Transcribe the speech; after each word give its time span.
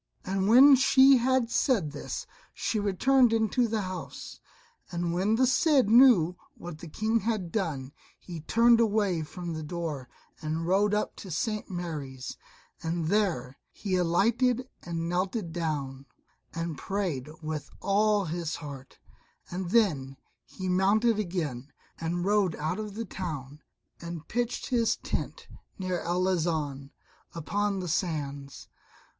And 0.25 0.47
when 0.47 0.75
she 0.75 1.17
had 1.17 1.51
said 1.51 1.91
this 1.91 2.25
she 2.55 2.79
returned 2.79 3.31
into 3.31 3.67
the 3.67 3.81
house. 3.81 4.39
And 4.91 5.13
when 5.13 5.35
the 5.35 5.45
Cid 5.45 5.89
knew 5.91 6.35
what 6.57 6.79
the 6.79 6.87
King 6.87 7.19
had 7.19 7.51
done 7.51 7.91
he 8.17 8.39
turned 8.41 8.79
away 8.79 9.21
from 9.21 9.53
the 9.53 9.61
door 9.61 10.09
and 10.41 10.65
rode 10.65 10.95
up 10.95 11.15
to 11.17 11.29
St. 11.29 11.69
Mary's, 11.69 12.35
and 12.81 13.09
there 13.09 13.59
he 13.71 13.95
alighted 13.95 14.67
and 14.81 15.07
knelt 15.07 15.37
down, 15.51 16.07
and 16.51 16.79
prayed 16.79 17.29
with 17.43 17.69
all 17.79 18.25
his 18.25 18.55
heart; 18.55 18.97
and 19.51 19.69
then 19.69 20.17
he 20.45 20.67
mounted 20.67 21.19
again 21.19 21.71
and 21.99 22.25
rode 22.25 22.55
out 22.55 22.79
of 22.79 22.95
the 22.95 23.05
town 23.05 23.61
and 24.01 24.27
pitched 24.27 24.69
his 24.69 24.95
tent 24.95 25.47
near 25.77 26.01
Arlanzon, 26.03 26.89
upon 27.35 27.81
the 27.81 27.87
sands. 27.87 28.67